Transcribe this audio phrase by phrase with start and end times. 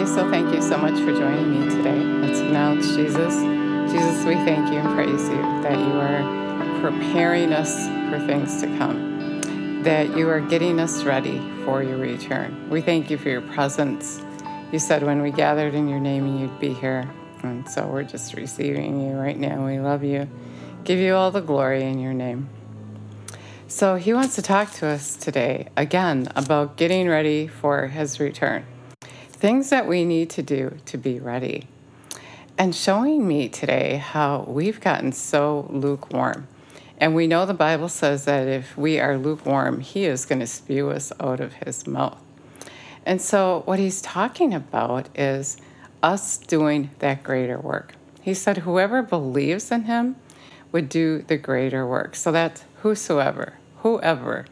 [0.00, 1.98] Okay, so thank you so much for joining me today.
[1.98, 3.34] Let's acknowledge Jesus.
[3.92, 8.66] Jesus, we thank you and praise you that you are preparing us for things to
[8.78, 12.70] come, that you are getting us ready for your return.
[12.70, 14.22] We thank you for your presence.
[14.72, 17.06] You said when we gathered in your name, you'd be here.
[17.42, 19.66] And so we're just receiving you right now.
[19.66, 20.30] We love you.
[20.84, 22.48] Give you all the glory in your name.
[23.68, 28.64] So he wants to talk to us today again about getting ready for his return
[29.40, 31.66] things that we need to do to be ready,
[32.58, 36.46] and showing me today how we've gotten so lukewarm.
[36.98, 40.46] And we know the Bible says that if we are lukewarm, He is going to
[40.46, 42.20] spew us out of His mouth.
[43.06, 45.56] And so, what He's talking about is
[46.02, 47.94] us doing that greater work.
[48.20, 50.16] He said, Whoever believes in Him
[50.70, 52.14] would do the greater work.
[52.14, 54.44] So that's whosoever, whoever.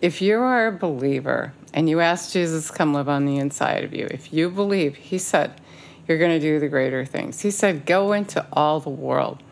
[0.00, 3.94] If you are a believer and you ask Jesus come live on the inside of
[3.94, 5.60] you, if you believe, he said,
[6.06, 7.42] you're going to do the greater things.
[7.42, 9.42] He said, go into all the world.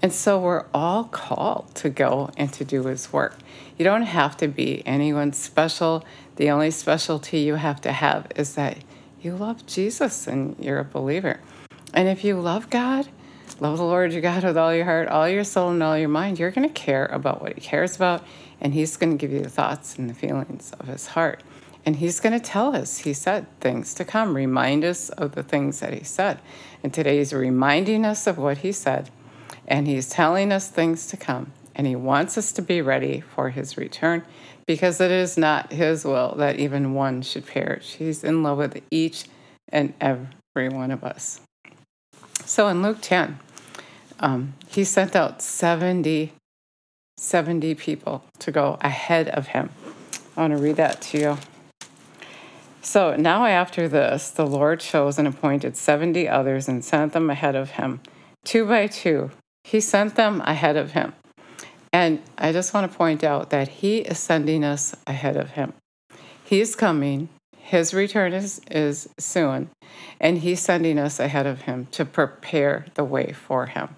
[0.00, 3.38] And so we're all called to go and to do his work.
[3.76, 6.04] You don't have to be anyone special.
[6.36, 8.78] The only specialty you have to have is that
[9.22, 11.40] you love Jesus and you're a believer.
[11.94, 13.08] And if you love God,
[13.60, 16.08] love the Lord your God with all your heart, all your soul, and all your
[16.08, 18.22] mind, you're going to care about what he cares about.
[18.60, 21.42] And he's going to give you the thoughts and the feelings of his heart.
[21.86, 25.42] And he's going to tell us, he said, things to come, remind us of the
[25.42, 26.40] things that he said.
[26.82, 29.10] And today he's reminding us of what he said,
[29.66, 31.52] and he's telling us things to come.
[31.74, 34.22] And he wants us to be ready for his return
[34.66, 37.94] because it is not his will that even one should perish.
[37.94, 39.24] He's in love with each
[39.68, 41.40] and every one of us.
[42.44, 43.38] So in Luke 10,
[44.20, 46.32] um, he sent out 70,
[47.16, 49.70] 70 people to go ahead of him.
[50.36, 51.38] I want to read that to you.
[52.84, 57.56] So now after this, the Lord chose and appointed 70 others and sent them ahead
[57.56, 58.00] of him,
[58.44, 59.30] two by two.
[59.64, 61.14] He sent them ahead of him.
[61.94, 65.72] And I just want to point out that he is sending us ahead of him.
[66.44, 67.30] He is coming.
[67.56, 69.70] His return is, is soon,
[70.20, 73.96] and he's sending us ahead of him to prepare the way for him.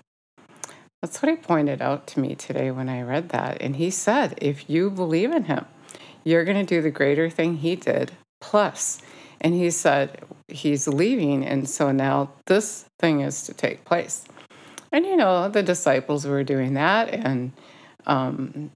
[1.03, 3.61] That's what he pointed out to me today when I read that.
[3.61, 5.67] And he said, if you believe in him,
[6.23, 9.01] you're going to do the greater thing he did plus.
[9.41, 14.25] And he said he's leaving, and so now this thing is to take place.
[14.93, 17.53] And you know, the disciples were doing that, and
[18.07, 18.71] um,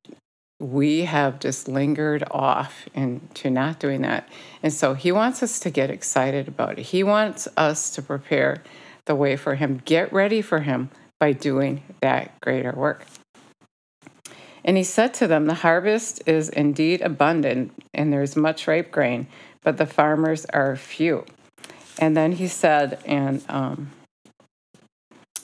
[0.61, 4.29] we have just lingered off into not doing that.
[4.63, 6.87] And so he wants us to get excited about it.
[6.87, 8.63] He wants us to prepare
[9.07, 13.07] the way for him, get ready for him by doing that greater work.
[14.63, 18.91] And he said to them, The harvest is indeed abundant, and there is much ripe
[18.91, 19.27] grain,
[19.63, 21.25] but the farmers are few.
[21.99, 23.91] And then he said, and um,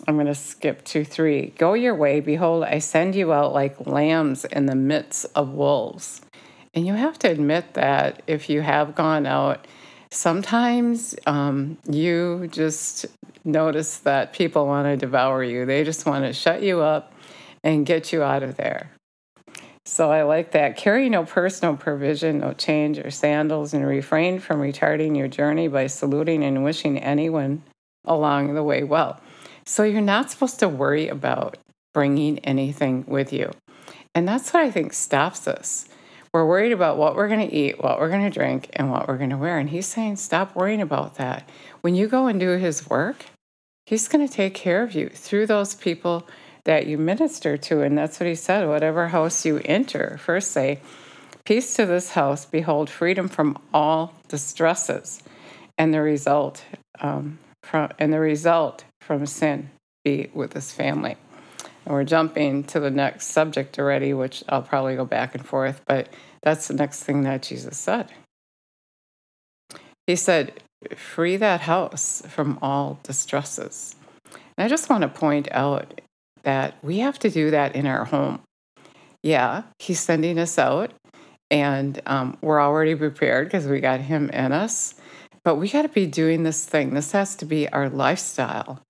[0.07, 2.21] I'm going to skip to three Go your way.
[2.21, 6.21] Behold, I send you out like lambs in the midst of wolves.
[6.75, 9.67] And you have to admit that if you have gone out,
[10.11, 13.07] sometimes um, you just
[13.45, 15.65] notice that people want to devour you.
[15.65, 17.13] They just want to shut you up
[17.65, 18.91] and get you out of there.
[19.89, 20.77] So I like that.
[20.77, 25.69] Carry no purse, no provision, no change or sandals, and refrain from retarding your journey
[25.69, 27.63] by saluting and wishing anyone
[28.05, 29.21] along the way well.
[29.65, 31.57] So you're not supposed to worry about
[31.95, 33.53] bringing anything with you.
[34.13, 35.89] And that's what I think stops us.
[36.33, 39.07] We're worried about what we're going to eat, what we're going to drink, and what
[39.07, 39.57] we're going to wear.
[39.57, 41.49] And he's saying, stop worrying about that.
[41.83, 43.27] When you go and do his work,
[43.85, 46.27] he's going to take care of you through those people
[46.67, 47.81] that you minister to.
[47.81, 50.81] And that's what he said whatever house you enter, first say,
[51.45, 55.23] Peace to this house, behold, freedom from all distresses,
[55.79, 56.65] and the result
[57.01, 59.71] um, from and the result from sin
[60.05, 61.17] be with this family.
[61.85, 65.83] And we're jumping to the next subject already, which I'll probably go back and forth,
[65.87, 66.09] but
[66.43, 68.11] that's the next thing that Jesus said.
[70.09, 70.53] He said,
[70.97, 73.95] Free that house from all distresses.
[74.59, 76.01] And I just want to point out
[76.47, 78.41] that we have to do that in our home.
[79.23, 80.93] Yeah, he's sending us out,
[81.51, 84.95] and um, we're already prepared because we got him in us.
[85.45, 86.95] But we got to be doing this thing.
[86.95, 88.81] This has to be our lifestyle.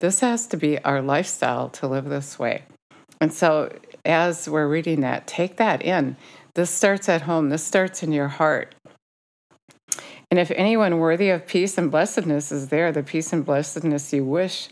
[0.00, 2.64] This has to be our lifestyle to live this way.
[3.20, 3.72] And so,
[4.04, 6.16] as we're reading that, take that in.
[6.54, 8.74] This starts at home, this starts in your heart.
[10.32, 14.24] And if anyone worthy of peace and blessedness is there, the peace and blessedness you
[14.24, 14.68] wish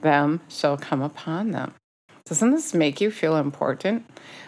[0.00, 1.74] them shall come upon them.
[2.26, 4.04] Doesn't this make you feel important?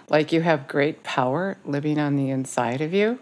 [0.08, 3.20] Like you have great power living on the inside of you?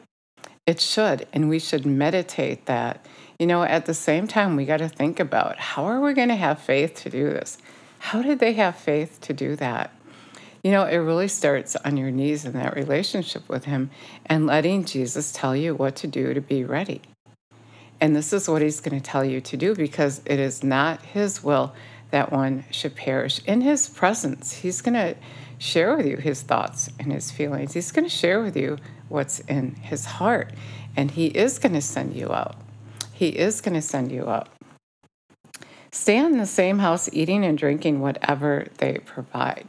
[0.67, 3.07] It should, and we should meditate that.
[3.39, 6.29] You know, at the same time, we got to think about how are we going
[6.29, 7.59] to have faith to do this?
[7.99, 9.93] How did they have faith to do that?
[10.65, 13.91] You know, it really starts on your knees in that relationship with Him
[14.25, 17.03] and letting Jesus tell you what to do to be ready.
[18.01, 21.03] And this is what He's going to tell you to do because it is not
[21.03, 21.75] His will
[22.17, 23.43] that one should perish.
[23.45, 25.15] In His presence, He's going to
[25.59, 27.75] share with you His thoughts and His feelings.
[27.75, 28.79] He's going to share with you
[29.11, 30.51] what's in His heart.
[30.97, 32.57] And He is going to send you out.
[33.13, 34.49] He is going to send you out.
[35.93, 39.67] Stay in the same house eating and drinking whatever they provide.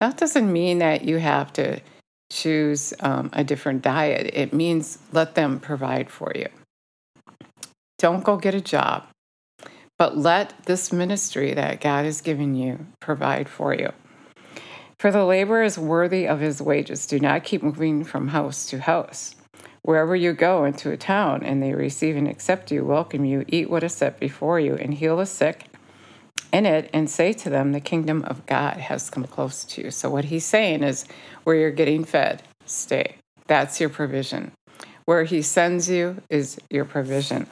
[0.00, 1.80] That doesn't mean that you have to
[2.30, 4.30] choose um, a different diet.
[4.32, 6.46] It means let them provide for you.
[7.98, 9.08] Don't go get a job,
[10.00, 13.92] but let this ministry that God has given you provide for you.
[14.98, 17.06] For the laborer is worthy of his wages.
[17.06, 19.34] Do not keep moving from house to house.
[19.82, 23.68] Wherever you go into a town and they receive and accept you, welcome you, eat
[23.68, 25.66] what is set before you, and heal the sick
[26.50, 29.90] in it, and say to them, The kingdom of God has come close to you.
[29.90, 31.04] So, what he's saying is,
[31.44, 33.16] where you're getting fed, stay.
[33.48, 34.52] That's your provision.
[35.04, 37.46] Where he sends you is your provision.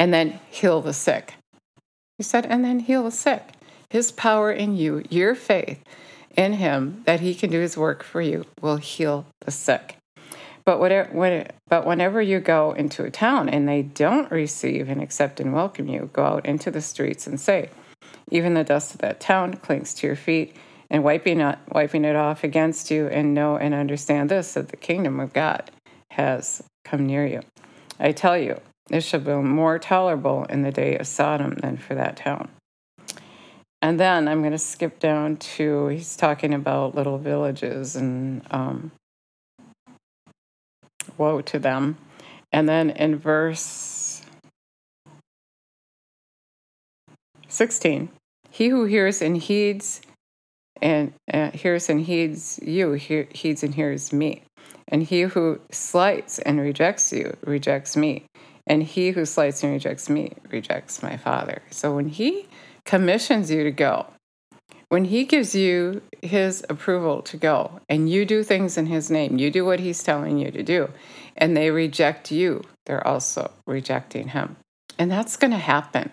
[0.00, 1.34] And then heal the sick.
[2.16, 3.42] He said, and then heal the sick.
[3.90, 5.84] His power in you, your faith
[6.34, 9.98] in him that he can do his work for you, will heal the sick.
[10.64, 15.02] But, whatever, when, but whenever you go into a town and they don't receive and
[15.02, 17.68] accept and welcome you, go out into the streets and say,
[18.30, 20.56] Even the dust of that town clings to your feet,
[20.88, 24.78] and wiping it, wiping it off against you, and know and understand this that the
[24.78, 25.70] kingdom of God
[26.12, 27.42] has come near you.
[27.98, 28.58] I tell you,
[28.90, 32.48] it shall be more tolerable in the day of Sodom than for that town.
[33.82, 38.92] And then I'm going to skip down to, he's talking about little villages and um,
[41.16, 41.96] woe to them.
[42.52, 44.22] And then in verse
[47.48, 48.10] 16,
[48.50, 50.02] he who hears and heeds
[50.82, 54.42] and uh, hears and heeds you he- heeds and hears me.
[54.88, 58.24] And he who slights and rejects you rejects me.
[58.70, 61.60] And he who slights and rejects me rejects my Father.
[61.70, 62.46] So when he
[62.84, 64.06] commissions you to go,
[64.90, 69.38] when he gives you his approval to go and you do things in his name,
[69.38, 70.88] you do what he's telling you to do,
[71.36, 74.56] and they reject you, they're also rejecting him.
[75.00, 76.12] And that's going to happen.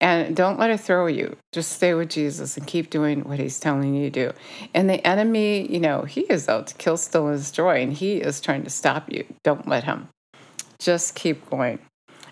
[0.00, 1.36] And don't let it throw you.
[1.52, 4.36] Just stay with Jesus and keep doing what he's telling you to do.
[4.72, 8.16] And the enemy, you know, he is out to kill, steal, and destroy, and he
[8.16, 9.26] is trying to stop you.
[9.42, 10.08] Don't let him.
[10.78, 11.78] Just keep going.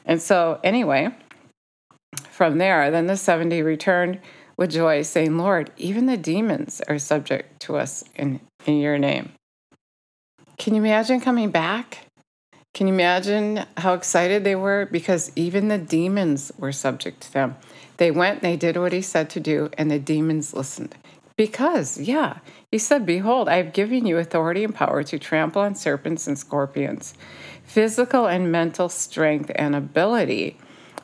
[0.05, 1.15] And so, anyway,
[2.31, 4.21] from there, then the 70 returned
[4.56, 9.33] with joy, saying, Lord, even the demons are subject to us in, in your name.
[10.59, 12.06] Can you imagine coming back?
[12.75, 14.89] Can you imagine how excited they were?
[14.91, 17.56] Because even the demons were subject to them.
[17.99, 20.94] They went, they did what he said to do, and the demons listened.
[21.37, 22.39] Because, yeah,
[22.71, 26.39] he said, Behold, I have given you authority and power to trample on serpents and
[26.39, 27.15] scorpions,
[27.72, 30.58] physical and mental strength and ability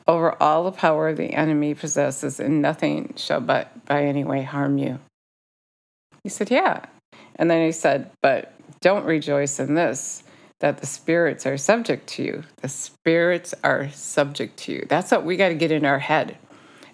[0.07, 4.77] over all the power the enemy possesses, and nothing shall but by any way harm
[4.77, 4.99] you.
[6.23, 6.85] He said, Yeah.
[7.37, 10.23] And then he said, But don't rejoice in this,
[10.61, 12.45] that the spirits are subject to you.
[12.61, 14.87] The spirits are subject to you.
[14.89, 16.37] That's what we got to get in our head.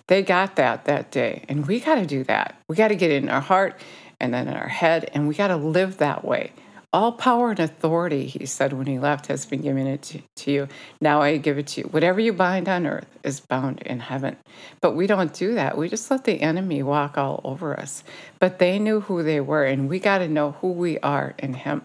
[0.07, 2.61] They got that that day, and we got to do that.
[2.69, 3.81] We got to get it in our heart
[4.21, 6.53] and then in our head, and we got to live that way.
[6.95, 10.51] All power and authority, he said when he left, has been given it to, to,
[10.53, 10.69] you.
[11.01, 11.89] Now I give it to you.
[11.89, 14.37] Whatever you bind on earth is bound in heaven.
[14.81, 15.77] But we don't do that.
[15.77, 18.05] We just let the enemy walk all over us.
[18.39, 21.55] But they knew who they were, and we got to know who we are in
[21.55, 21.83] him.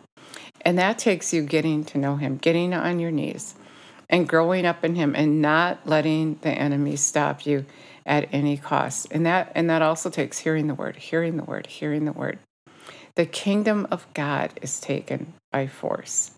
[0.61, 3.55] And that takes you getting to know him, getting on your knees,
[4.11, 7.65] and growing up in him, and not letting the enemy stop you
[8.05, 9.07] at any cost.
[9.09, 12.37] And that and that also takes hearing the word, hearing the word, hearing the word.
[13.19, 16.31] The kingdom of God is taken by force.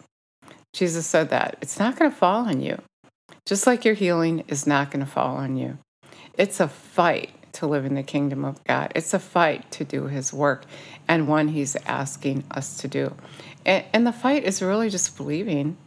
[0.74, 1.58] Jesus said that.
[1.62, 2.82] It's not going to fall on you.
[3.46, 5.78] Just like your healing is not going to fall on you.
[6.40, 8.94] It's a fight to live in the kingdom of God.
[8.96, 10.66] It's a fight to do his work
[11.08, 13.16] and one he's asking us to do.
[13.64, 15.78] And, and the fight is really just believing.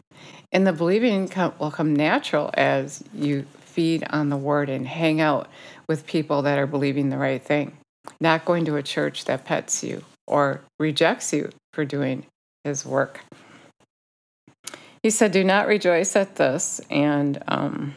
[0.53, 5.21] And the believing come, will come natural as you feed on the word and hang
[5.21, 5.49] out
[5.89, 7.77] with people that are believing the right thing,
[8.21, 12.27] not going to a church that pets you or rejects you for doing
[12.65, 13.21] his work.
[15.03, 17.95] He said, Do not rejoice at this, and um,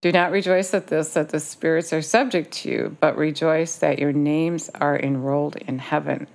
[0.00, 3.98] do not rejoice at this that the spirits are subject to you, but rejoice that
[3.98, 6.28] your names are enrolled in heaven.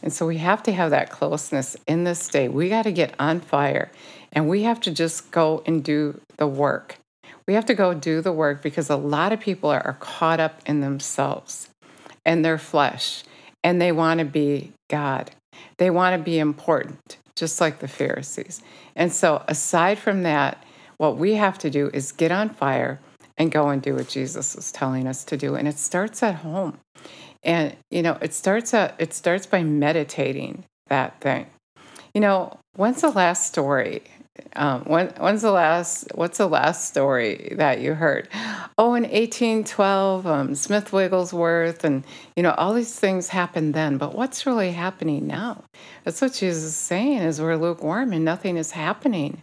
[0.00, 2.48] And so we have to have that closeness in this day.
[2.48, 3.90] We got to get on fire
[4.32, 6.98] and we have to just go and do the work.
[7.48, 10.60] We have to go do the work because a lot of people are, caught up
[10.66, 11.68] in themselves
[12.24, 13.24] and their flesh
[13.64, 15.32] and they want to be God.
[15.78, 18.62] They want to be important, just like the Pharisees.
[18.94, 20.62] And so, aside from that,
[20.98, 23.00] what we have to do is get on fire
[23.36, 25.56] and go and do what Jesus is telling us to do.
[25.56, 26.78] And it starts at home.
[27.42, 31.46] And you know, it starts at it starts by meditating that thing.
[32.14, 34.02] You know, when's the last story
[34.56, 36.08] um, when, when's the last?
[36.14, 38.28] What's the last story that you heard?
[38.76, 43.96] Oh, in 1812, um, Smith Wigglesworth, and you know all these things happened then.
[43.96, 45.62] But what's really happening now?
[46.02, 49.42] That's what is saying: is we're lukewarm and nothing is happening.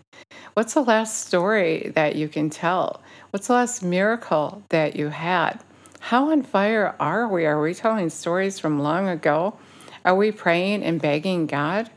[0.53, 3.01] What's the last story that you can tell?
[3.29, 5.62] What's the last miracle that you had?
[6.01, 7.45] How on fire are we?
[7.45, 9.57] Are we telling stories from long ago?
[10.03, 11.89] Are we praying and begging God?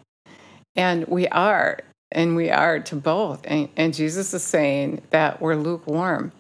[0.77, 1.81] And we are
[2.13, 3.41] and we are to both.
[3.45, 6.33] And, and Jesus is saying that we're lukewarm.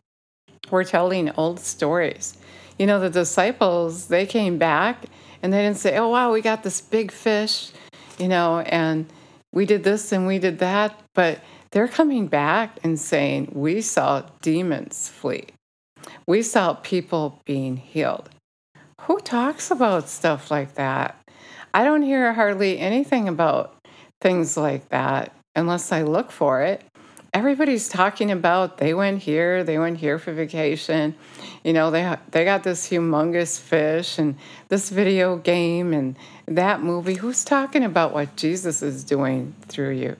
[0.70, 2.36] We're telling old stories.
[2.78, 5.04] You know, the disciples, they came back
[5.42, 7.70] and they didn't say, oh, wow, we got this big fish,
[8.18, 9.06] you know, and
[9.52, 10.98] we did this and we did that.
[11.14, 11.40] But
[11.70, 15.46] they're coming back and saying, we saw demons flee.
[16.26, 18.30] We saw people being healed.
[19.02, 21.16] Who talks about stuff like that?
[21.74, 23.74] I don't hear hardly anything about
[24.20, 26.82] things like that unless I look for it.
[27.32, 31.16] Everybody's talking about they went here, they went here for vacation.
[31.64, 34.36] You know, they they got this humongous fish and
[34.68, 37.14] this video game and that movie.
[37.14, 40.16] Who's talking about what Jesus is doing through you?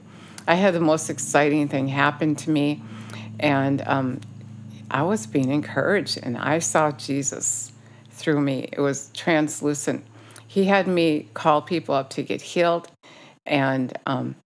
[0.46, 2.82] I had the most exciting thing happen to me,
[3.38, 4.20] and um,
[4.90, 7.72] I was being encouraged, and I saw Jesus
[8.10, 8.68] through me.
[8.72, 10.04] It was translucent.
[10.46, 12.88] He had me call people up to get healed,
[13.46, 14.36] and um,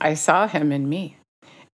[0.00, 1.16] I saw him in me.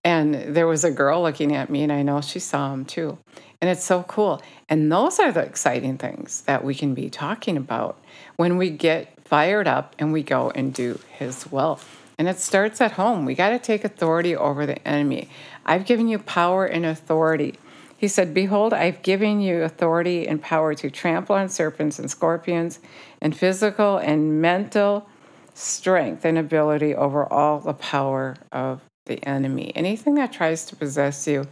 [0.02, 3.18] And there was a girl looking at me, and I know she saw him too.
[3.60, 4.40] And it's so cool.
[4.68, 7.98] And those are the exciting things that we can be talking about
[8.36, 11.78] when we get fired up and we go and do his will.
[12.18, 13.26] And it starts at home.
[13.26, 15.28] We got to take authority over the enemy.
[15.66, 17.58] I've given you power and authority.
[17.96, 22.80] He said, Behold, I've given you authority and power to trample on serpents and scorpions
[23.20, 25.06] and physical and mental
[25.54, 29.72] strength and ability over all the power of the enemy.
[29.74, 31.46] Anything that tries to possess you,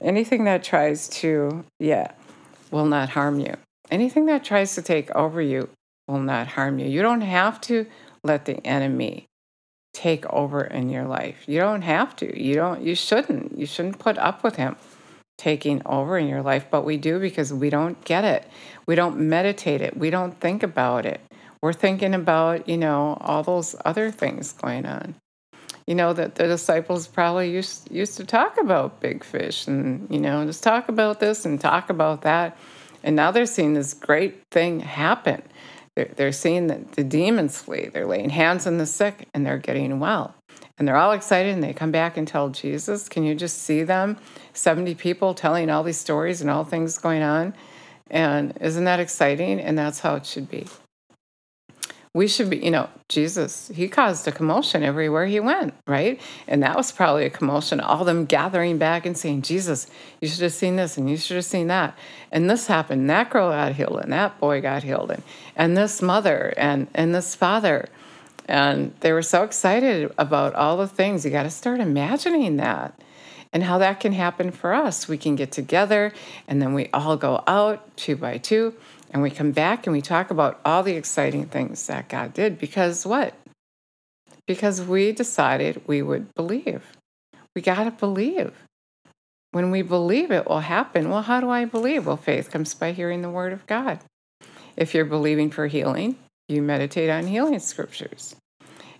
[0.00, 2.12] anything that tries to, yeah,
[2.70, 3.54] will not harm you.
[3.90, 5.68] Anything that tries to take over you
[6.08, 6.86] will not harm you.
[6.86, 7.86] You don't have to
[8.24, 9.26] let the enemy
[9.94, 11.44] take over in your life.
[11.46, 12.40] You don't have to.
[12.40, 13.56] You don't you shouldn't.
[13.56, 14.76] You shouldn't put up with him
[15.38, 18.46] taking over in your life, but we do because we don't get it.
[18.86, 19.96] We don't meditate it.
[19.96, 21.20] We don't think about it
[21.66, 25.16] we're thinking about, you know, all those other things going on.
[25.88, 30.20] You know, that the disciples probably used, used to talk about big fish and, you
[30.20, 32.56] know, just talk about this and talk about that.
[33.02, 35.42] And now they're seeing this great thing happen.
[35.96, 37.88] They're, they're seeing that the demons flee.
[37.92, 40.36] They're laying hands on the sick and they're getting well.
[40.78, 43.08] And they're all excited and they come back and tell Jesus.
[43.08, 44.18] Can you just see them?
[44.52, 47.54] 70 people telling all these stories and all things going on.
[48.08, 49.58] And isn't that exciting?
[49.58, 50.68] And that's how it should be
[52.16, 56.18] we should be, you know, Jesus, he caused a commotion everywhere he went, right?
[56.48, 59.86] And that was probably a commotion, all them gathering back and saying, Jesus,
[60.22, 61.94] you should have seen this and you should have seen that.
[62.32, 65.22] And this happened, that girl got healed, and that boy got healed, and,
[65.56, 67.90] and this mother and, and this father.
[68.46, 71.22] And they were so excited about all the things.
[71.22, 72.98] You got to start imagining that
[73.52, 75.06] and how that can happen for us.
[75.06, 76.14] We can get together
[76.48, 78.74] and then we all go out two by two
[79.16, 82.58] and we come back and we talk about all the exciting things that God did
[82.58, 83.32] because what?
[84.46, 86.82] Because we decided we would believe.
[87.54, 88.52] We got to believe.
[89.52, 91.08] When we believe it will happen.
[91.08, 92.04] Well, how do I believe?
[92.04, 94.00] Well, faith comes by hearing the word of God.
[94.76, 98.36] If you're believing for healing, you meditate on healing scriptures.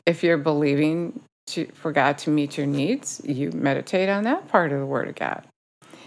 [0.06, 4.72] If you're believing to, for God to meet your needs, you meditate on that part
[4.72, 5.46] of the word of God.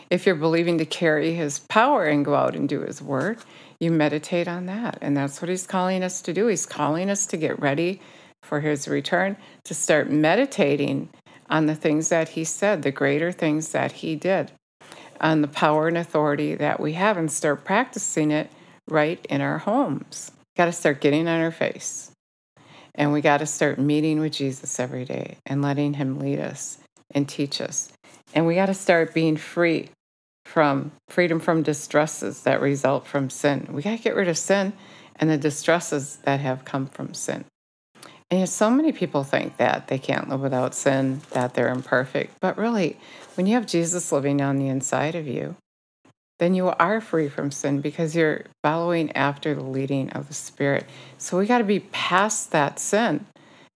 [0.09, 3.39] If you're believing to carry his power and go out and do his work,
[3.79, 4.97] you meditate on that.
[5.01, 6.47] And that's what he's calling us to do.
[6.47, 8.01] He's calling us to get ready
[8.41, 11.09] for his return, to start meditating
[11.49, 14.51] on the things that he said, the greater things that he did,
[15.21, 18.51] on the power and authority that we have, and start practicing it
[18.87, 20.31] right in our homes.
[20.57, 22.11] Got to start getting on our face.
[22.95, 26.79] And we got to start meeting with Jesus every day and letting him lead us
[27.11, 27.91] and teach us.
[28.33, 29.89] And we got to start being free
[30.49, 33.67] from freedom from distresses that result from sin.
[33.69, 34.73] We got to get rid of sin
[35.15, 37.45] and the distresses that have come from sin.
[38.31, 42.33] And yet, so many people think that they can't live without sin, that they're imperfect.
[42.39, 42.97] But really,
[43.35, 45.55] when you have Jesus living on the inside of you,
[46.39, 50.85] then you are free from sin because you're following after the leading of the Spirit.
[51.17, 53.27] So we got to be past that sin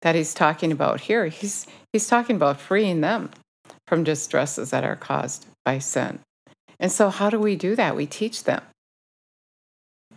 [0.01, 1.27] that he's talking about here.
[1.27, 3.29] He's he's talking about freeing them
[3.87, 6.19] from distresses that are caused by sin.
[6.83, 7.95] And so how do we do that?
[7.95, 8.61] We teach them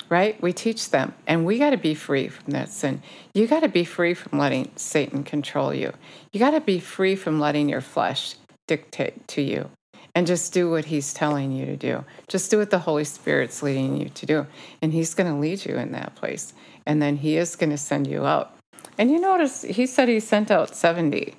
[0.09, 0.41] right?
[0.41, 3.03] We teach them, and we got to be free from that sin.
[3.35, 5.93] You got to be free from letting Satan control you.
[6.33, 8.37] You got to be free from letting your flesh
[8.69, 9.71] dictate to you
[10.15, 12.05] and just do what he's telling you to do.
[12.29, 14.47] Just do what the Holy Spirit's leading you to do.
[14.81, 16.55] And he's going to lead you in that place.
[16.87, 18.57] And then he is going to send you out.
[18.97, 21.35] And you notice he said he sent out 70.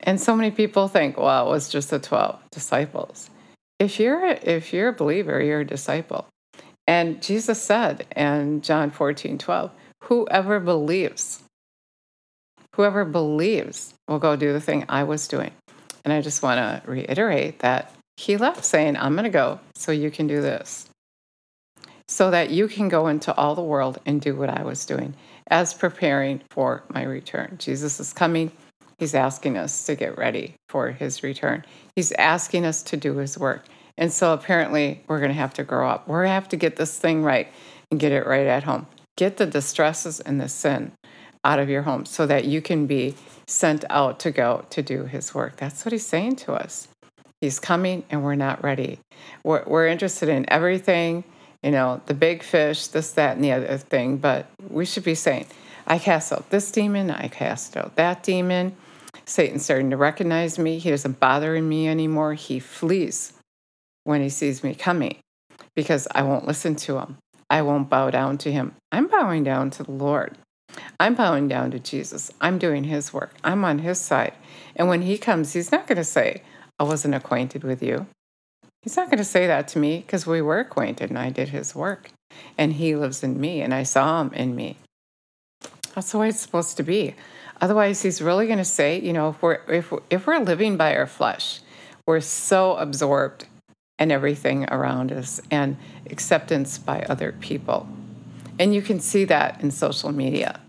[0.00, 3.30] And so many people think, well, it was just the 12 disciples.
[3.82, 6.28] If you're a, if you're a believer, you're a disciple.
[6.86, 9.72] And Jesus said in John 14, 12,
[10.04, 11.42] whoever believes,
[12.76, 15.50] whoever believes will go do the thing I was doing.
[16.04, 19.90] And I just want to reiterate that he left saying, I'm going to go so
[19.90, 20.88] you can do this.
[22.06, 25.14] So that you can go into all the world and do what I was doing
[25.48, 27.56] as preparing for my return.
[27.58, 28.52] Jesus is coming.
[28.98, 31.64] He's asking us to get ready for his return.
[31.96, 33.64] He's asking us to do his work.
[33.98, 36.08] And so apparently we're going to have to grow up.
[36.08, 37.48] We're going to have to get this thing right
[37.90, 38.86] and get it right at home.
[39.16, 40.92] Get the distresses and the sin
[41.44, 43.14] out of your home so that you can be
[43.46, 45.56] sent out to go to do his work.
[45.56, 46.88] That's what he's saying to us.
[47.40, 49.00] He's coming and we're not ready.
[49.44, 51.24] We're, we're interested in everything,
[51.62, 55.16] you know, the big fish, this, that, and the other thing, but we should be
[55.16, 55.46] saying,
[55.86, 58.76] I cast out this demon, I cast out that demon.
[59.24, 60.78] Satan's starting to recognize me.
[60.78, 62.34] He doesn't bother me anymore.
[62.34, 63.32] He flees
[64.04, 65.18] when he sees me coming
[65.76, 67.18] because I won't listen to him.
[67.48, 68.74] I won't bow down to him.
[68.90, 70.38] I'm bowing down to the Lord.
[70.98, 72.30] I'm bowing down to Jesus.
[72.40, 73.34] I'm doing his work.
[73.44, 74.32] I'm on his side.
[74.74, 76.42] And when he comes, he's not going to say,
[76.78, 78.06] I wasn't acquainted with you.
[78.82, 81.50] He's not going to say that to me because we were acquainted and I did
[81.50, 82.10] his work.
[82.58, 84.78] And he lives in me and I saw him in me.
[85.94, 87.14] That's the way it's supposed to be.
[87.60, 90.96] Otherwise, he's really going to say, you know, if we're, if, if we're living by
[90.96, 91.60] our flesh,
[92.06, 93.46] we're so absorbed
[93.98, 95.76] and everything around us and
[96.10, 97.86] acceptance by other people.
[98.58, 100.60] And you can see that in social media.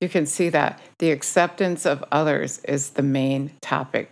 [0.00, 4.10] You can see that the acceptance of others is the main topic.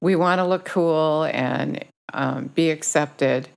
[0.00, 3.48] We want to look cool and um, be accepted.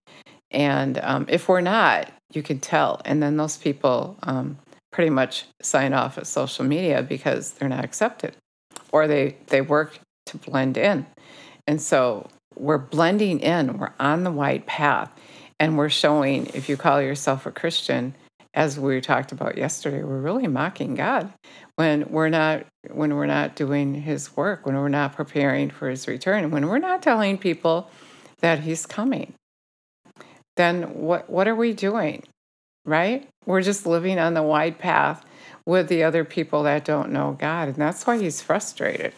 [0.52, 3.02] And um, if we're not, you can tell.
[3.06, 4.58] And then those people um,
[4.92, 8.36] pretty much sign off at social media because they're not accepted
[8.92, 11.06] or they, they work to blend in.
[11.68, 15.12] And so we're blending in, we're on the white path,
[15.60, 18.16] and we're showing if you call yourself a Christian,
[18.54, 21.32] as we talked about yesterday, we're really mocking God
[21.76, 26.08] when we're not when we're not doing his work, when we're not preparing for his
[26.08, 27.90] return, when we're not telling people
[28.40, 29.34] that he's coming.
[30.58, 32.24] Then what what are we doing?
[32.90, 33.28] Right?
[33.46, 35.24] We're just living on the wide path
[35.64, 39.14] with the other people that don't know God, and that's why he's frustrated.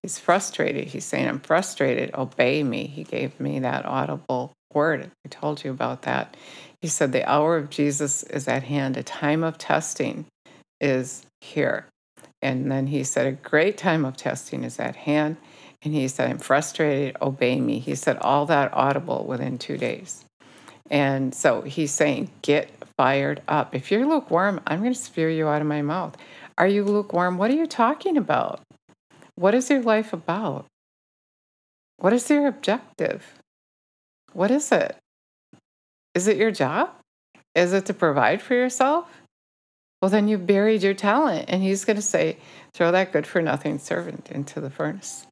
[0.00, 0.86] He's frustrated.
[0.86, 2.14] He's saying, I'm frustrated.
[2.14, 2.86] Obey me.
[2.86, 5.10] He gave me that audible word.
[5.26, 6.36] I told you about that.
[6.80, 8.96] He said, The hour of Jesus is at hand.
[8.96, 10.26] A time of testing
[10.80, 11.86] is here.
[12.40, 15.36] And then he said, A great time of testing is at hand.
[15.82, 17.16] And he said, I'm frustrated.
[17.20, 17.80] Obey me.
[17.80, 20.24] He said all that audible within two days.
[20.90, 22.70] And so he's saying, Get
[23.00, 23.74] fired up.
[23.74, 26.18] If you're lukewarm, I'm going to spear you out of my mouth.
[26.58, 27.38] Are you lukewarm?
[27.38, 28.60] What are you talking about?
[29.36, 30.66] What is your life about?
[31.96, 33.40] What is your objective?
[34.34, 34.98] What is it?
[36.14, 36.90] Is it your job?
[37.54, 39.22] Is it to provide for yourself?
[40.02, 41.46] Well, then you've buried your talent.
[41.48, 42.36] And he's going to say,
[42.74, 45.26] throw that good for nothing servant into the furnace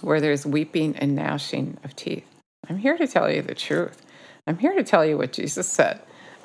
[0.00, 2.26] where there's weeping and gnashing of teeth.
[2.68, 4.02] I'm here to tell you the truth.
[4.48, 6.00] I'm here to tell you what Jesus said.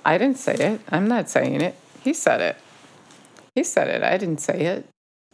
[0.08, 0.80] I didn't say it.
[0.88, 1.76] I'm not saying it.
[2.02, 2.56] He said it.
[3.56, 4.04] He said it.
[4.04, 4.88] I didn't say it.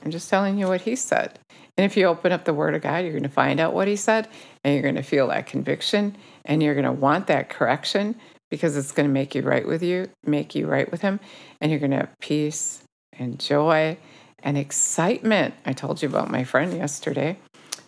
[0.03, 1.37] I'm just telling you what he said.
[1.77, 3.87] And if you open up the Word of God, you're going to find out what
[3.87, 4.27] he said,
[4.63, 8.15] and you're going to feel that conviction, and you're going to want that correction
[8.49, 11.19] because it's going to make you right with you, make you right with him,
[11.61, 12.81] and you're going to have peace
[13.19, 13.95] and joy
[14.41, 15.53] and excitement.
[15.67, 17.37] I told you about my friend yesterday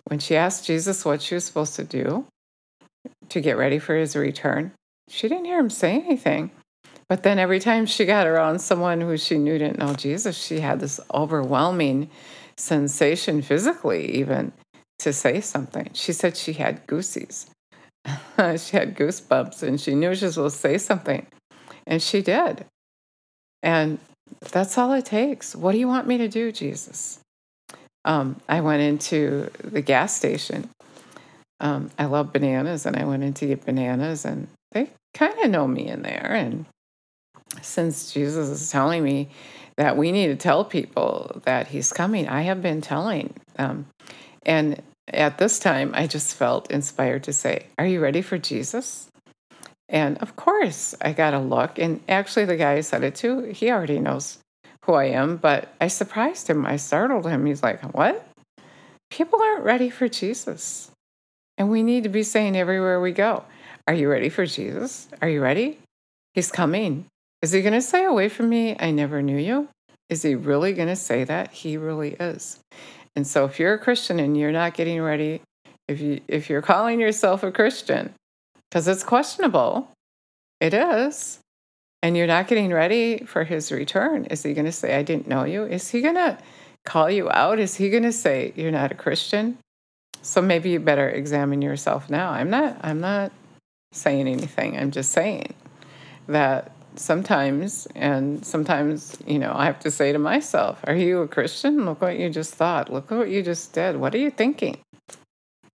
[0.04, 2.26] when she asked Jesus what she was supposed to do
[3.30, 4.70] to get ready for his return.
[5.08, 6.52] She didn't hear him say anything.
[7.08, 10.60] But then every time she got around someone who she knew didn't know Jesus, she
[10.60, 12.10] had this overwhelming
[12.56, 14.52] sensation physically, even
[14.98, 15.90] to say something.
[15.92, 17.46] She said she had goosies.
[18.06, 21.26] she had goosebumps and she knew she was supposed to say something.
[21.86, 22.64] And she did.
[23.62, 23.98] And
[24.50, 25.54] that's all it takes.
[25.54, 27.20] What do you want me to do, Jesus?
[28.04, 30.70] Um, I went into the gas station.
[31.60, 35.50] Um, I love bananas, and I went in to get bananas, and they kind of
[35.50, 36.32] know me in there.
[36.32, 36.66] And
[37.62, 39.28] since Jesus is telling me
[39.76, 43.86] that we need to tell people that he's coming, I have been telling them.
[44.44, 49.08] And at this time, I just felt inspired to say, Are you ready for Jesus?
[49.88, 51.78] And of course, I got a look.
[51.78, 54.38] And actually, the guy I said it to, he already knows
[54.84, 56.66] who I am, but I surprised him.
[56.66, 57.46] I startled him.
[57.46, 58.26] He's like, What?
[59.10, 60.90] People aren't ready for Jesus.
[61.58, 63.44] And we need to be saying everywhere we go,
[63.86, 65.08] Are you ready for Jesus?
[65.22, 65.78] Are you ready?
[66.34, 67.06] He's coming.
[67.42, 69.68] Is he going to say, Away from me, I never knew you?
[70.08, 71.52] Is he really going to say that?
[71.52, 72.60] He really is.
[73.14, 75.40] And so if you're a Christian and you're not getting ready,
[75.88, 78.12] if you if you're calling yourself a Christian,
[78.68, 79.90] because it's questionable,
[80.60, 81.40] it is,
[82.02, 85.26] and you're not getting ready for his return, is he going to say, I didn't
[85.26, 85.64] know you?
[85.64, 86.38] Is he going to
[86.84, 87.58] call you out?
[87.58, 89.58] Is he going to say you're not a Christian?
[90.22, 92.30] So maybe you better examine yourself now.
[92.30, 93.32] I'm not I'm not
[93.92, 94.76] saying anything.
[94.76, 95.54] I'm just saying
[96.28, 101.28] that sometimes and sometimes you know i have to say to myself are you a
[101.28, 101.84] christian?
[101.84, 102.92] Look what you just thought.
[102.92, 103.96] Look what you just did.
[103.96, 104.78] What are you thinking?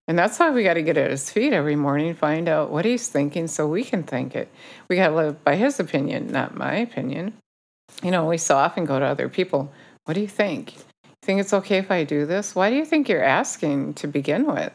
[0.08, 2.84] And that's why we got to get at his feet every morning find out what
[2.84, 4.48] he's thinking so we can think it.
[4.88, 7.34] We got to live by his opinion not my opinion.
[8.02, 9.72] You know we so often go to other people
[10.04, 10.74] what do you think?
[11.22, 12.54] Think it's okay if i do this?
[12.54, 14.72] Why do you think you're asking to begin with?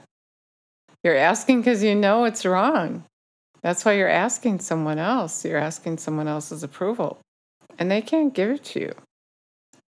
[1.04, 3.04] You're asking because you know it's wrong
[3.62, 5.44] that's why you're asking someone else.
[5.44, 7.20] You're asking someone else's approval,
[7.80, 8.94] and they can't give it to you.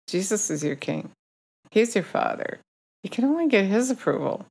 [0.08, 1.12] Jesus is your king,
[1.71, 2.60] He's your father.
[3.04, 4.45] You can only get His approval.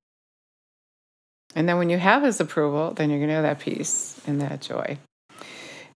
[1.55, 4.41] And then when you have His approval, then you're going to have that peace and
[4.41, 4.99] that joy.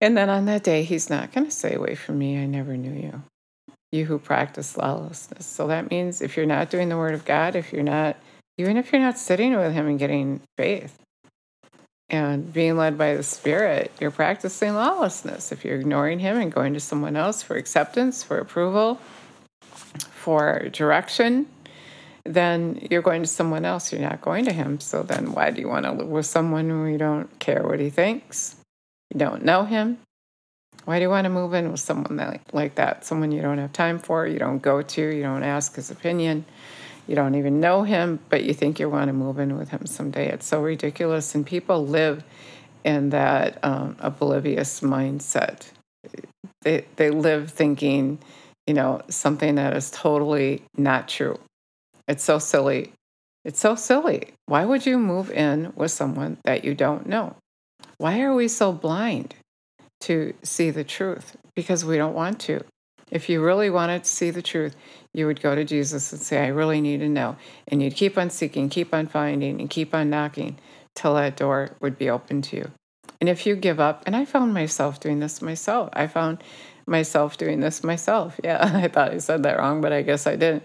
[0.01, 2.77] And then on that day, He's not going to say, Away from me, I never
[2.77, 3.23] knew you.
[3.93, 5.47] You who practice lawlessness.
[5.47, 8.17] So that means if you're not doing the Word of God, if you're not,
[8.59, 10.99] even if you're not sitting with Him and getting faith,
[12.09, 15.51] and being led by the Spirit, you're practicing lawlessness.
[15.51, 19.01] If you're ignoring Him and going to someone else for acceptance, for approval,
[19.63, 21.47] for direction,
[22.25, 23.93] then you're going to someone else.
[23.93, 24.81] You're not going to Him.
[24.81, 27.81] So then why do you want to live with someone who you don't care what
[27.81, 28.57] He thinks?
[29.13, 29.99] You don't know Him.
[30.85, 33.05] Why do you want to move in with someone that, like that?
[33.05, 36.45] Someone you don't have time for, you don't go to, you don't ask his opinion
[37.07, 39.87] you don't even know him, but you think you want to move in with him
[39.87, 40.29] someday.
[40.29, 41.35] It's so ridiculous.
[41.35, 42.25] And people live
[42.85, 45.71] in that um, oblivious mindset.
[46.63, 48.19] They, they live thinking,
[48.67, 51.39] you know, something that is totally not true.
[52.09, 52.93] It's so silly.
[53.45, 54.33] It's so silly.
[54.47, 57.37] Why would you move in with someone that you don't know?
[57.99, 59.35] Why are we so blind
[60.01, 61.37] to see the truth?
[61.55, 62.65] Because we don't want to.
[63.11, 64.77] If you really wanted to see the truth,
[65.13, 67.37] you would go to Jesus and say, I really need to know.
[67.69, 70.59] And you'd keep on seeking, keep on finding, and keep on knocking
[70.95, 72.71] till that door would be open to you.
[73.21, 76.43] And if you give up, and I found myself doing this myself, I found
[76.87, 78.39] myself doing this myself.
[78.45, 80.65] Yeah, I thought I said that wrong, but I guess I didn't.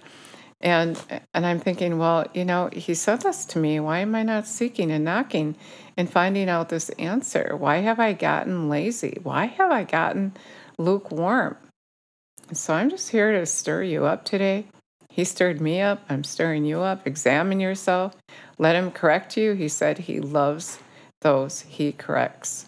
[0.60, 1.02] And
[1.34, 3.80] and I'm thinking, well, you know, he said this to me.
[3.80, 5.56] Why am I not seeking and knocking
[5.98, 7.56] and finding out this answer?
[7.58, 9.18] Why have I gotten lazy?
[9.24, 10.34] Why have I gotten
[10.78, 11.58] lukewarm?
[12.54, 14.66] So I'm just here to stir you up today.
[15.10, 16.04] He stirred me up.
[16.10, 17.08] I'm stirring you up.
[17.08, 18.16] Examine yourself.
[18.58, 19.54] Let him correct you.
[19.54, 20.80] He said he loves
[21.22, 22.66] those he corrects.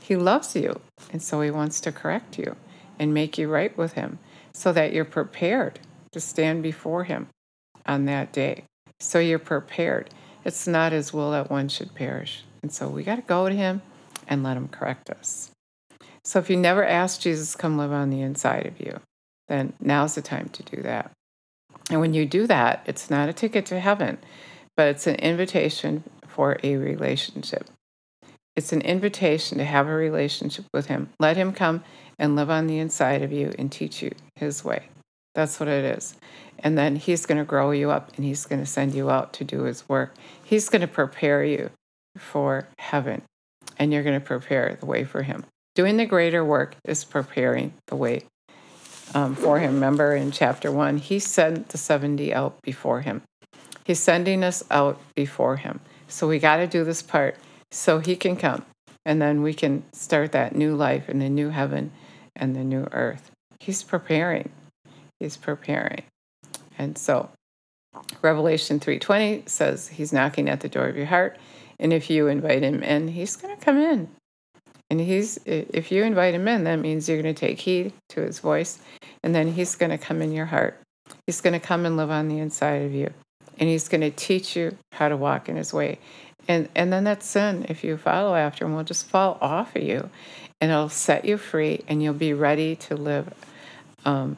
[0.00, 0.80] He loves you.
[1.12, 2.56] And so he wants to correct you
[2.98, 4.18] and make you right with him
[4.52, 5.80] so that you're prepared
[6.12, 7.28] to stand before him
[7.86, 8.64] on that day.
[9.00, 10.10] So you're prepared.
[10.44, 12.44] It's not his will that one should perish.
[12.62, 13.82] And so we got to go to him
[14.28, 15.50] and let him correct us.
[16.24, 19.00] So if you never asked Jesus come live on the inside of you,
[19.48, 21.10] then now's the time to do that.
[21.90, 24.18] And when you do that, it's not a ticket to heaven,
[24.76, 27.68] but it's an invitation for a relationship.
[28.56, 31.10] It's an invitation to have a relationship with Him.
[31.18, 31.82] Let Him come
[32.18, 34.88] and live on the inside of you and teach you His way.
[35.34, 36.14] That's what it is.
[36.60, 39.32] And then He's going to grow you up and He's going to send you out
[39.34, 40.14] to do His work.
[40.42, 41.70] He's going to prepare you
[42.16, 43.22] for heaven
[43.78, 45.44] and you're going to prepare the way for Him.
[45.74, 48.22] Doing the greater work is preparing the way
[49.14, 49.74] um, for him.
[49.74, 53.22] Remember in chapter one, he sent the 70 out before him.
[53.84, 55.80] He's sending us out before him.
[56.08, 57.36] So we got to do this part
[57.70, 58.64] so he can come.
[59.04, 61.92] And then we can start that new life in the new heaven
[62.34, 63.30] and the new earth.
[63.60, 64.50] He's preparing.
[65.20, 66.04] He's preparing.
[66.78, 67.30] And so
[68.22, 71.38] Revelation 3:20 says he's knocking at the door of your heart
[71.78, 74.08] and if you invite him in, he's going to come in.
[74.90, 78.20] And he's if you invite him in, that means you're going to take heed to
[78.20, 78.78] his voice,
[79.22, 80.78] and then he's going to come in your heart.
[81.26, 83.12] He's going to come and live on the inside of you,
[83.58, 85.98] and he's going to teach you how to walk in his way.
[86.46, 89.82] And and then that sin, if you follow after him, will just fall off of
[89.82, 90.10] you,
[90.60, 93.32] and it'll set you free, and you'll be ready to live
[94.04, 94.36] um,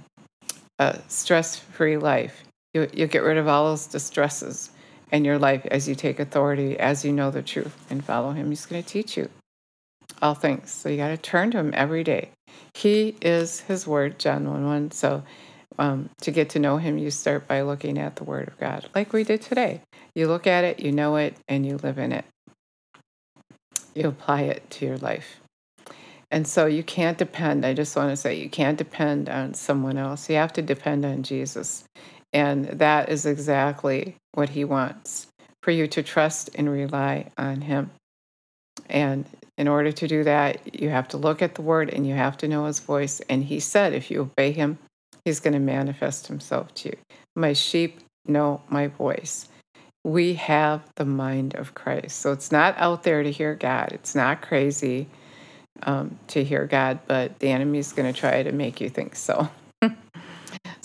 [0.79, 2.45] a stress-free life.
[2.73, 4.71] You you get rid of all those distresses
[5.11, 8.51] in your life as you take authority, as you know the truth and follow Him.
[8.51, 9.29] He's going to teach you
[10.23, 10.71] all things.
[10.71, 12.31] So you got to turn to Him every day.
[12.75, 14.91] He is His Word, John 1 1.
[14.91, 15.23] So
[15.79, 18.89] um, to get to know Him, you start by looking at the Word of God,
[18.95, 19.83] like we did today.
[20.15, 22.25] You look at it, you know it, and you live in it.
[23.95, 25.41] You apply it to your life.
[26.31, 29.97] And so you can't depend, I just want to say, you can't depend on someone
[29.97, 30.29] else.
[30.29, 31.85] You have to depend on Jesus.
[32.33, 35.29] And that is exactly what He wants
[35.63, 37.91] for you to trust and rely on Him.
[38.89, 39.25] And
[39.59, 42.37] in order to do that, you have to look at the Word and you have
[42.39, 43.21] to know His voice.
[43.29, 44.79] And He said, if you obey Him,
[45.25, 46.97] He's going to manifest Himself to you.
[47.35, 49.49] My sheep know my voice.
[50.05, 52.21] We have the mind of Christ.
[52.21, 55.09] So it's not out there to hear God, it's not crazy.
[55.83, 59.15] Um, to hear God, but the enemy is going to try to make you think
[59.15, 59.51] so.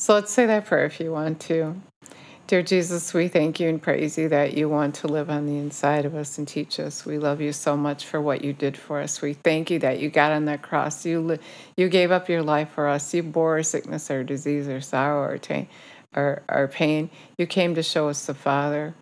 [0.02, 1.80] So let's say that prayer if you want to.
[2.52, 5.56] Dear Jesus, we thank you and praise you that you want to live on the
[5.56, 7.06] inside of us and teach us.
[7.06, 9.22] We love you so much for what you did for us.
[9.22, 11.06] We thank you that you got on that cross.
[11.06, 11.40] You li-
[11.78, 13.14] you gave up your life for us.
[13.14, 15.70] You bore our sickness, our disease, our sorrow, our, t-
[16.14, 17.10] our, our pain.
[17.38, 18.96] You came to show us the Father.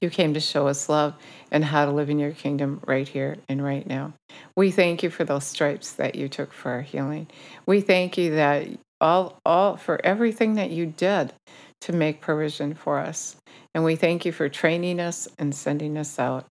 [0.00, 1.14] You came to show us love
[1.50, 4.12] and how to live in your kingdom right here and right now.
[4.54, 7.26] We thank you for those stripes that you took for our healing.
[7.66, 8.68] We thank you that
[9.00, 11.32] all, all for everything that you did
[11.82, 13.36] to make provision for us.
[13.74, 16.46] And we thank you for training us and sending us out.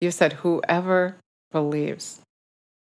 [0.00, 1.16] You said, whoever
[1.50, 2.20] believes,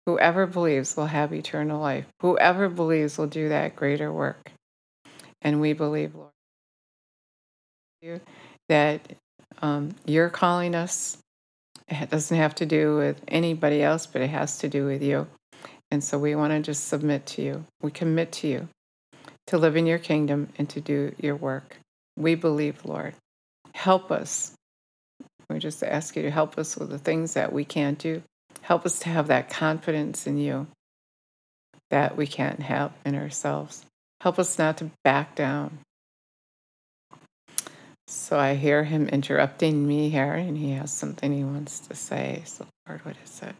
[0.06, 2.06] whoever believes will have eternal life.
[2.22, 4.52] Whoever believes will do that greater work.
[5.42, 6.32] And we believe, Lord,
[8.70, 9.02] that
[9.62, 11.18] um, you're calling us.
[11.88, 15.28] It doesn't have to do with anybody else, but it has to do with you.
[15.92, 17.66] And so we want to just submit to you.
[17.82, 18.70] We commit to you
[19.48, 21.78] to live in your kingdom and to do your work.
[22.18, 23.16] We believe, Lord.
[23.74, 24.54] Help us.
[25.50, 28.24] We just ask you to help us with the things that we can't do.
[28.62, 30.68] Help us to have that confidence in you
[31.90, 33.86] that we can't have in ourselves.
[34.22, 35.80] Help us not to back down.
[38.08, 42.44] So I hear him interrupting me here, and he has something he wants to say.
[42.46, 43.56] So, Lord, what is it?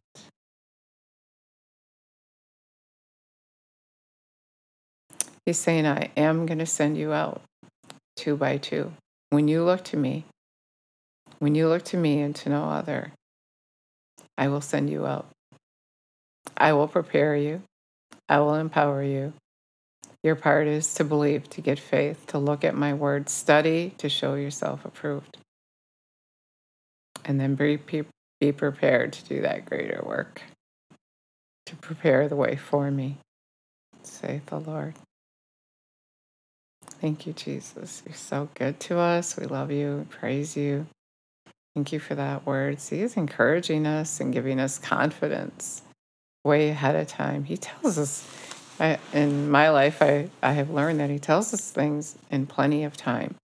[5.46, 7.42] He's saying, I am going to send you out
[8.16, 8.92] two by two.
[9.30, 10.26] When you look to me,
[11.40, 13.12] when you look to me and to no other,
[14.38, 15.30] I will send you out.
[16.56, 17.64] I will prepare you.
[18.30, 19.34] I will empower you.
[20.24, 24.08] Your part is to believe, to get faith, to look at my word, study to
[24.08, 25.38] show yourself approved.
[27.26, 27.80] And then be,
[28.40, 30.44] be prepared to do that greater work,
[31.66, 33.18] to prepare the way for me,
[34.04, 34.94] saith the Lord.
[37.02, 38.04] Thank you, Jesus.
[38.06, 39.36] You're so good to us.
[39.36, 40.08] We love you.
[40.12, 40.86] Praise you.
[41.76, 42.80] Thank you for that word.
[42.80, 45.82] See, he's encouraging us and giving us confidence
[46.46, 47.46] way ahead of time.
[47.46, 48.28] He tells us,
[48.80, 52.84] I, in my life, I, I have learned that he tells us things in plenty
[52.84, 53.36] of time.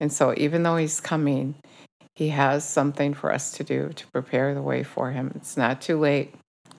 [0.00, 1.56] And so, even though he's coming,
[2.14, 5.32] he has something for us to do to prepare the way for him.
[5.34, 6.34] It's not too late.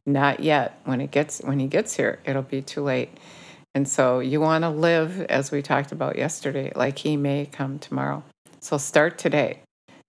[0.05, 0.79] Not yet.
[0.85, 3.09] When it gets when he gets here, it'll be too late.
[3.75, 7.77] And so you want to live, as we talked about yesterday, like He may come
[7.77, 8.23] tomorrow.
[8.61, 9.59] So start today.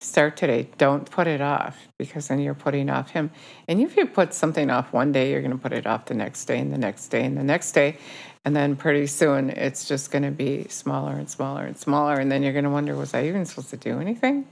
[0.01, 0.69] Start today.
[0.79, 3.33] Don't put it off because then you're putting off Him.
[3.67, 6.15] And if you put something off one day, you're going to put it off the
[6.15, 7.99] next day and the next day and the next day.
[8.45, 12.15] And then pretty soon it's just going to be smaller and smaller and smaller.
[12.15, 14.47] And then you're going to wonder, was I even supposed to do anything?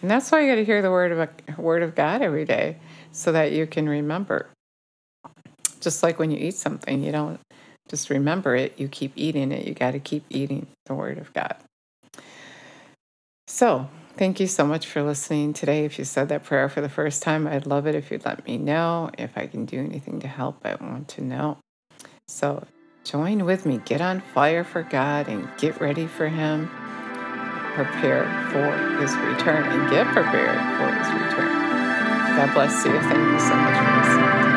[0.00, 2.76] And that's why you got to hear the word of, word of God every day
[3.10, 4.48] so that you can remember.
[5.80, 7.40] Just like when you eat something, you don't
[7.88, 8.78] just remember it.
[8.78, 9.66] You keep eating it.
[9.66, 11.56] You got to keep eating the Word of God.
[13.46, 15.84] So, thank you so much for listening today.
[15.84, 18.46] If you said that prayer for the first time, I'd love it if you'd let
[18.46, 19.10] me know.
[19.16, 21.58] If I can do anything to help, I want to know.
[22.28, 22.66] So,
[23.04, 23.80] join with me.
[23.84, 26.68] Get on fire for God and get ready for Him.
[27.74, 31.68] Prepare for His return and get prepared for His return.
[32.36, 32.92] God bless you.
[32.92, 34.47] Thank you so much for listening.